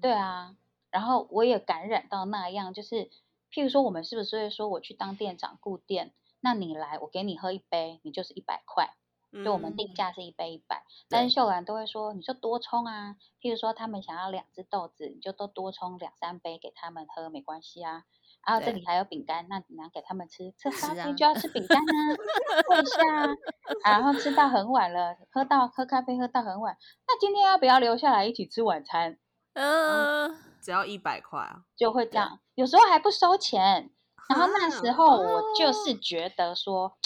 [0.01, 0.55] 对啊，
[0.91, 3.09] 然后我也感染到那样，就是
[3.51, 8.95] 譬如说，我们是不是会说我去当店长顾店，那你来，我给你喝一杯，你就是一百块，
[9.43, 9.95] 就我们定嗯。
[9.95, 18.05] 价是一杯一百，但是秀兰都会说，你就多冲啊，譬如说他们想要两只豆子，你就都多冲两三杯给他们喝，没关系啊。
[18.45, 18.79] 然后这对。
[18.79, 22.15] 里还有饼干，那你拿给他们吃，吃咖啡就要吃饼干啊，
[22.67, 23.27] 喝一下
[23.83, 26.75] 啊，然后吃到很晚了，喝到喝咖啡喝到很晚，
[27.07, 29.19] 那今天要不要留下来一起吃晚餐？
[29.53, 33.91] 嗯，只要一百块啊，就会这对样，有时候还不收钱。
[34.29, 36.97] 然后那时啊候我就是觉得说，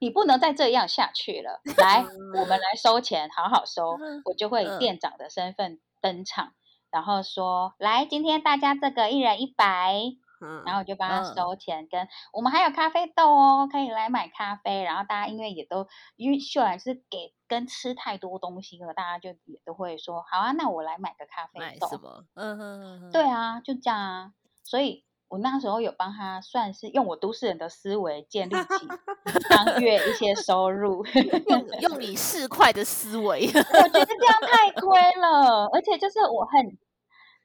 [0.00, 2.04] 你不能再这样下去了，来，
[2.34, 3.96] 我们来收钱，好好收。
[4.24, 6.54] 我就会以嗯店长的身份登场，
[6.90, 9.94] 然后说，来，今天大家这个一人一百，
[10.42, 14.82] 嗯，然后我就帮他嗯收钱，跟我们还有咖啡豆哦，可以来买咖啡。
[14.82, 15.86] 然后大家因为也都
[16.16, 21.86] 因为秀兰是给跟吃太多东西了，大家就也都会说，好啊，那我来买个咖啡豆。
[21.86, 22.24] 买什么？
[22.34, 24.32] 嗯哼哼哼，对啊，就这样啊。
[24.64, 28.88] 所以我那时候有帮他算是用我都市人的思维建立起
[29.48, 31.04] 当月一些收入，
[31.48, 36.78] 用用你市侩的思维，我觉得这样太亏了，而且就是我很。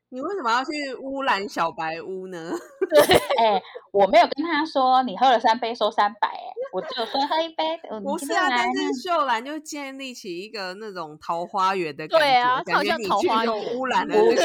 [0.09, 2.51] 你为什么要去污染小白屋呢？
[2.89, 7.77] 对，哎，我没有跟他说你喝了三杯收三百，哎，我就说喝一杯。
[8.01, 14.15] 不是啊，但是秀兰就建立起一个那种桃花源的感觉，对啊，感觉你去有污染了。
[14.15, 14.37] 不是，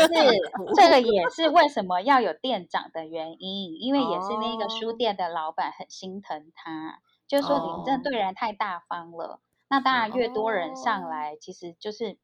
[0.74, 6.98] 这个也是为什么要有店长的原因，因为也是那个书店的老板很心疼他，
[7.28, 9.38] 就是说你这对人太大方了。
[9.68, 12.18] 那当然，越多人上来，其实就是。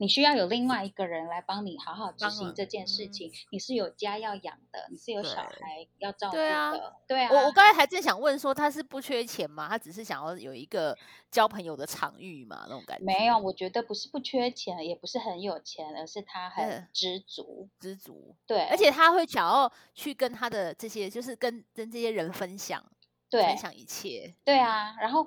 [0.00, 3.30] 你需要有另外一个人来帮你好好执行这件事情。
[3.50, 6.94] 你是有家要养的，你是有小孩要照顾的。
[7.06, 9.68] 对啊，我我刚才还正想问说，他是不缺钱吗？
[9.68, 10.96] 他只是想要有一个
[11.30, 12.64] 交朋友的场域嘛？
[12.66, 18.34] 那种感觉没有，我觉得不是不缺钱，也不是很有钱，而是他很知足，知足。
[18.46, 22.82] 对，而且他会想要去跟他的这些，就是跟跟这些人分享，
[23.30, 24.34] 分享一切。
[24.46, 25.26] 对啊，然后。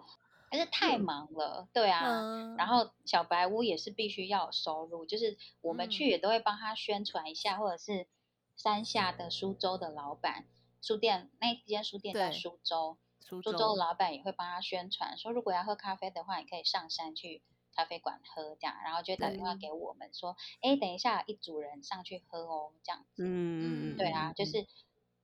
[0.54, 8.08] 还是太忙了，对啊，然后小白屋也是必须要有收入，就是我们去也都会帮他宣传一下，或者是
[8.56, 10.46] 山下的苏州的老板
[10.80, 13.00] 书店那间书店在苏州，
[13.42, 17.42] 苏州的老板也会帮他宣传，说如果要喝咖啡的话，你可以上山去
[17.76, 24.68] 咖啡馆喝这样，然后就打电话给我们说，哎，等一下一组人上去喝哦，这样子，嗯嗯，对啊，就是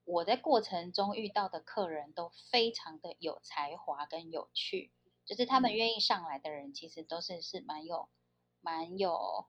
[0.06, 4.92] 我在过程中遇到的客人都非常的有才华跟有趣。
[5.30, 8.10] 就是他们愿意上来的人，其实都是是蛮有、
[8.62, 9.46] 蛮有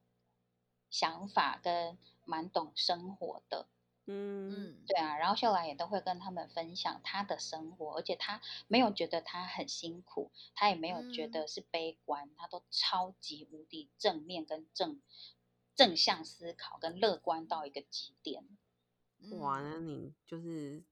[0.91, 3.66] 想法跟蛮懂生活的。
[4.05, 5.16] 嗯，对啊。
[5.16, 15.01] 然后秀兰也都会跟他们分享他的生活，而且他没有觉得他很辛苦，他也没有觉得是悲观，他都超级无敌正面跟正
[15.74, 18.45] 正向思考跟乐观到一个极点。
[19.39, 20.83] 哇，那你就是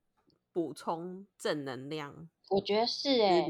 [0.50, 3.46] 补充正能量，我觉得是哎。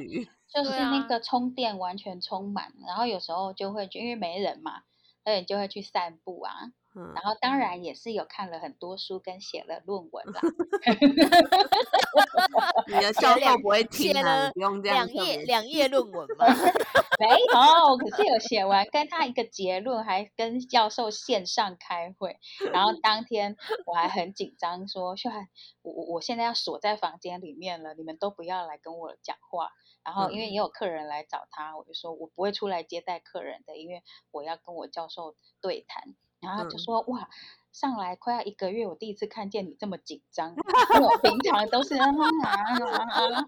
[0.49, 4.83] 就是那个充电完全充满，然后有时候就会因为没人嘛，
[5.25, 6.73] 所以就会去散步啊。
[6.95, 10.41] 然后当然也是有看了很多书跟写了论文啦。
[12.89, 15.07] 你的 教授不会听啊，不用这样。
[15.07, 16.47] 两页两页论文吗？
[17.21, 22.39] 没有，可是有写完，跟他一个结论，还跟教授线上开会。
[22.73, 25.49] 然后当天我还很紧张，说秀涵，
[25.83, 29.71] 我我我现在要锁在房间里面了，你们都不要来跟我讲话。
[30.05, 36.15] 然后因为也有客人来找他，我就说我不会出来接待客人的，因为我要跟我教授对谈。
[36.41, 37.29] 然后就说哇，
[37.73, 40.55] 上来快要一个月，我第一次看见你这么紧张。
[41.01, 42.09] 我平常都是啊啊
[42.91, 43.43] 啊，啊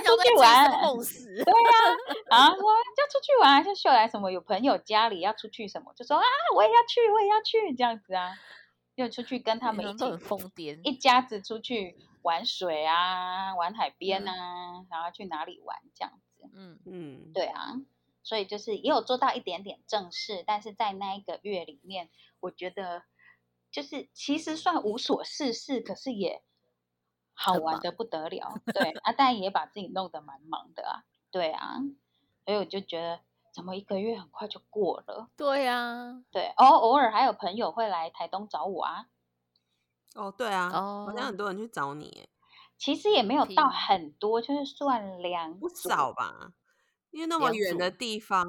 [0.00, 1.72] 出去玩，对呀，
[2.30, 6.24] 啊，我要出去玩，就秀来什么有朋友家里要出去什么，就说啊，
[6.54, 8.32] 我也要去，我也要去这样子啊，
[8.94, 11.96] 又出去跟他们一起疯癫，一家子出去。
[12.22, 14.34] 玩水啊，玩海边啊，
[14.90, 16.50] 然后去哪里玩这样子？
[16.52, 17.74] 嗯嗯，对啊，
[18.26, 22.10] 所以就是也有做到一点点正事，但是在那一个月里面，
[22.40, 23.04] 我觉得
[23.70, 26.42] 就是其实算无所事事，可是也
[27.34, 28.60] 好玩的不得了。
[28.74, 31.04] 对啊，但也把自己弄得蛮忙的啊。
[31.30, 31.78] 对啊，
[32.44, 33.20] 所以我就觉得
[33.52, 35.30] 怎么一个月很快就过了？
[35.36, 39.06] 对呀，对哦，偶尔还有朋友会来台东找我啊。
[40.16, 42.28] 哦，对啊，好像很多人去找你，
[42.76, 46.54] 其实也没有到很多，就是算两不少吧，
[47.16, 48.46] 因为那么远的地方，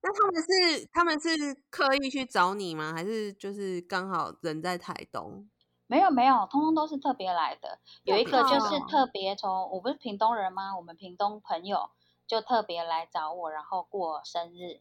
[0.00, 2.92] 那他们是他们是刻意去找你吗？
[2.92, 5.48] 还是就是刚好人在台东？
[5.86, 7.78] 没有没有，通通都是特别来的。
[8.02, 10.76] 有一个就是特别从，我不是屏东人吗？
[10.76, 11.90] 我们屏东朋友
[12.26, 14.80] 就特别来找我，然后过生日。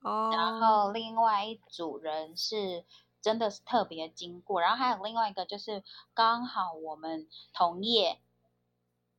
[0.00, 2.84] 哦，然后另外一组人是。
[3.20, 5.82] 真的是特别经过，然后还有另外一个就是
[6.14, 8.20] 刚好我们同业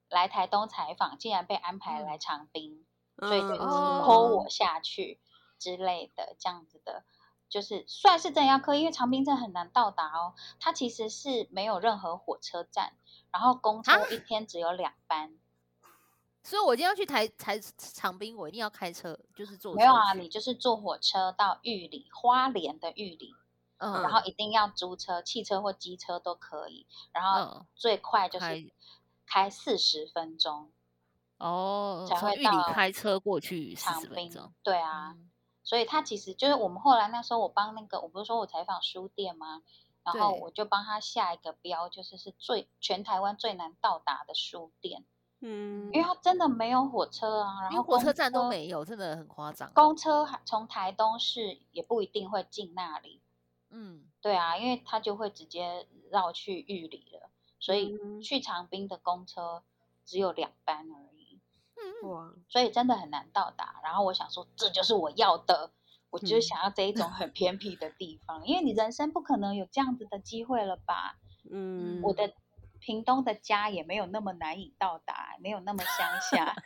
[0.10, 2.86] 来台东采访，竟然被安排来长滨，
[3.20, 5.20] 所以就拖我下去
[5.58, 7.04] 之类的这样子的，
[7.50, 12.94] 就是算是真要科，因为长滨镇很难到达哦，它其实是没有任何火车站，
[13.32, 15.38] 然后公车一天只有两班，
[16.44, 23.36] 所以我今天要去台台长滨，我一定要开车，就是坐没有啊，你就是坐火车到玉里花莲的玉里。
[23.82, 26.86] 嗯，然后一定要租车，汽车或机车都可以。
[27.14, 28.74] 然后最快就是
[29.26, 30.70] 开四十分钟
[31.40, 32.64] 哦，才会到。
[32.72, 34.32] 开车过去长滨，
[34.62, 35.18] 对啊。
[35.64, 39.62] 所以他其实就是我们后来那时候，我帮那个，我不是说我采访书店吗？
[40.04, 45.04] 然后我就帮他下一个标，就是是最全台湾最难到达的书店。
[45.42, 49.72] 嗯，因为他真的没有火车啊，然后火车站都没有，真的很夸张。
[49.74, 53.22] 公车从台东市也不一定会进那里。
[53.70, 57.30] 嗯，对啊，因为他就会直接绕去玉里了，
[57.60, 59.62] 所以去长滨的公车
[60.04, 61.19] 只有两班而已。
[62.04, 63.80] 哇，所以真的很难到达。
[63.84, 65.72] 然后我想说，这就是我要的，
[66.10, 71.18] 我就是想要这一种很偏僻的地方，因为你人生不可能有这样子的机会了吧？
[71.52, 72.34] 嗯，我的
[72.80, 76.56] 屏东的家也没有那么难以到达，没有那么乡下。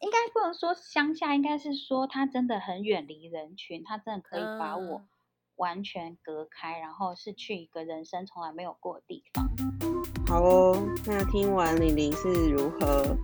[0.00, 5.08] 应该不能说乡下，应该是说它真的很远离人群，它真的可以把我嗯
[5.56, 9.93] 完全隔开，然后是去一个人生从来没有过的地方。
[10.34, 10.82] 好哦。
[11.06, 13.16] 那听完玲玲是如何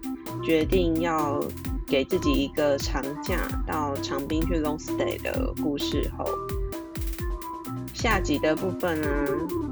[0.45, 1.43] 决定要
[1.85, 3.37] 给自己一个长假
[3.67, 6.25] 到长滨去 long stay 的故事后，
[7.93, 9.09] 下集的部分呢，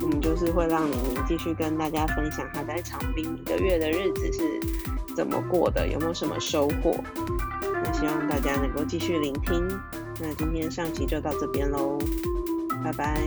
[0.03, 6.97] 我们就是会让玲玲继续跟大家分享她在长滨一个月的日子是怎么过的，有没有什么收获。
[7.63, 9.65] 那希望大家能够继续聆听。
[10.21, 11.99] 那今天上集就到这边喽，
[12.83, 13.23] 拜拜。